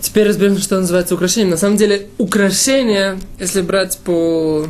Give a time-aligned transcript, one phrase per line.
[0.00, 1.50] Теперь разберем, что называется украшением.
[1.50, 4.66] На самом деле, украшение, если брать по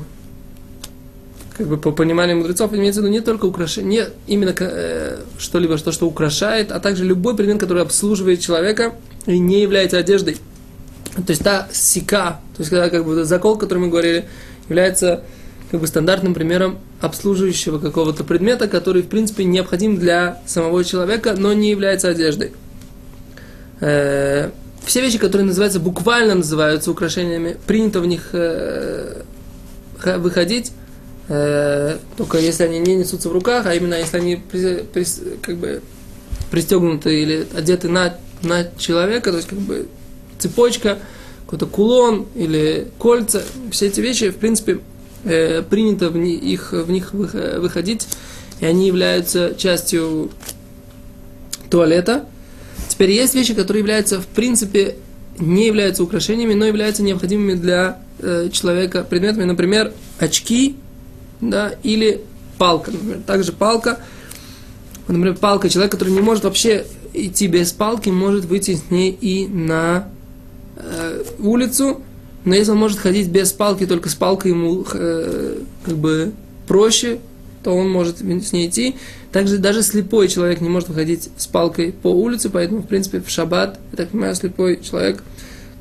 [1.57, 5.77] как бы по пониманию мудрецов, имеется в виду не только украшение, не именно э, что-либо,
[5.77, 8.95] что, что украшает, а также любой предмет, который обслуживает человека
[9.27, 10.39] и не является одеждой.
[11.15, 14.25] То есть та сика, то есть когда как бы закол, о котором мы говорили,
[14.71, 15.23] является
[15.71, 21.53] как бы стандартным примером обслуживающего какого-то предмета, который, в принципе, необходим для самого человека, но
[21.53, 22.53] не является одеждой.
[23.81, 24.51] Э,
[24.85, 29.23] все вещи, которые называются, буквально называются украшениями, принято в них э,
[30.17, 30.73] выходить,
[31.29, 35.05] э, только если они не несутся в руках, а именно если они при, при,
[35.43, 35.83] как бы
[36.51, 39.87] пристегнуты или одеты на, на человека, то есть как бы
[40.39, 40.99] цепочка,
[41.45, 44.81] какой-то кулон или кольца, все эти вещи, в принципе,
[45.25, 48.07] э, принято в них, их, в них выходить,
[48.61, 50.31] и они являются частью
[51.71, 52.27] туалета.
[53.01, 54.97] Теперь есть вещи, которые являются, в принципе,
[55.39, 60.77] не являются украшениями, но являются необходимыми для э, человека предметами, например, очки,
[61.41, 62.21] да, или
[62.59, 63.21] палка, например.
[63.27, 64.01] Также палка,
[65.09, 66.85] например, палка, человек, который не может вообще
[67.15, 70.07] идти без палки, может выйти с ней и на
[70.77, 72.03] э, улицу,
[72.45, 75.57] но если он может ходить без палки, только с палкой ему э,
[75.87, 76.33] как бы
[76.69, 77.21] проще,
[77.63, 78.97] то он может с ней идти.
[79.33, 83.29] Также даже слепой человек не может выходить с палкой по улице, поэтому, в принципе, в
[83.29, 85.23] шаббат, я так понимаю, слепой человек,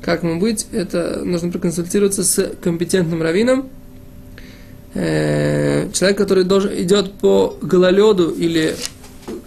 [0.02, 3.68] как ему быть, это нужно проконсультироваться с компетентным раввином.
[4.94, 8.74] Э, человек, который должен, идет по гололеду или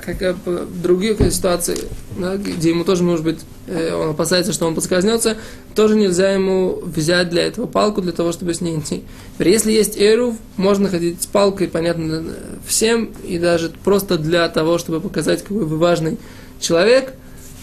[0.01, 1.79] как в других ситуациях,
[2.17, 5.37] да, где ему тоже может быть, он опасается, что он подскользнется,
[5.73, 9.03] тоже нельзя ему взять для этого палку, для того, чтобы с ней идти.
[9.39, 12.23] Если есть эрув, можно ходить с палкой, понятно,
[12.67, 16.17] всем, и даже просто для того, чтобы показать, какой вы важный
[16.59, 17.13] человек,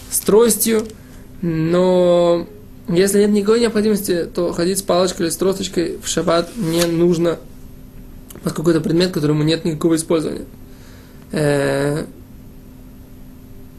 [0.09, 0.85] с тростью,
[1.41, 2.47] но
[2.89, 7.37] если нет никакой необходимости, то ходить с палочкой или с тросточкой в шаббат не нужно,
[8.43, 10.45] поскольку это предмет, которому нет никакого использования.
[11.31, 12.05] Э,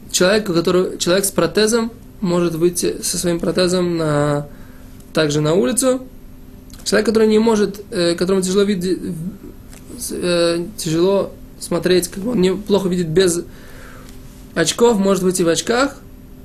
[0.09, 1.91] человек, который, человек с протезом
[2.23, 4.47] может выйти со своим протезом на,
[5.13, 6.01] также на улицу.
[6.85, 8.99] Человек, который не может, э, которому тяжело видеть,
[10.11, 13.43] э, тяжело смотреть, как он неплохо видит без
[14.55, 15.97] очков, может быть и в очках,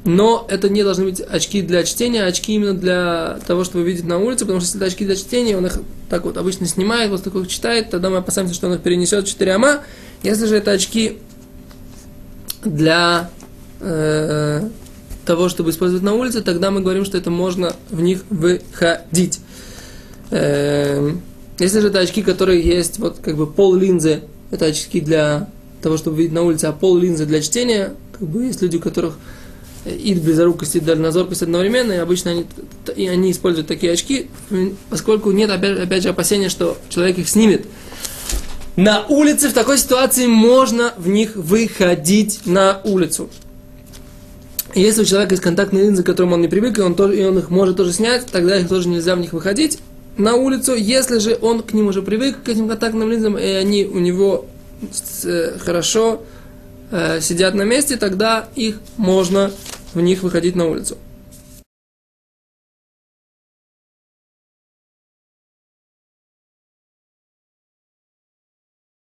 [0.04, 4.04] но это не должны быть очки для чтения, а очки именно для того, чтобы видеть
[4.04, 7.10] на улице, потому что если это очки для чтения, он их так вот обычно снимает,
[7.10, 9.80] вот такой читает, тогда мы опасаемся, что он их перенесет 4 ама.
[10.22, 11.18] Если же это очки
[12.64, 13.30] для
[13.80, 14.68] э,
[15.28, 19.40] того, чтобы использовать на улице, тогда мы говорим, что это можно в них выходить.
[20.30, 21.12] Э,
[21.58, 25.50] если же это очки, которые есть, вот как бы пол линзы, это очки для
[25.82, 28.80] того, чтобы видеть на улице, а пол линзы для чтения, как бы есть люди, у
[28.80, 29.18] которых
[29.84, 32.46] и близорукость, и дальнозоркость одновременно, и обычно они,
[32.96, 34.28] и они используют такие очки,
[34.88, 37.66] поскольку нет, опять, опять же, опасения, что человек их снимет.
[38.76, 43.28] На улице в такой ситуации можно в них выходить на улицу.
[44.74, 47.24] Если у человека есть контактные линзы, к которым он не привык, и он, тоже, и
[47.24, 49.78] он их может тоже снять, тогда их тоже нельзя в них выходить
[50.18, 50.74] на улицу.
[50.74, 54.46] Если же он к ним уже привык, к этим контактным линзам, и они у него
[55.24, 56.22] э, хорошо
[56.90, 59.50] э, сидят на месте, тогда их можно
[59.94, 60.98] в них выходить на улицу.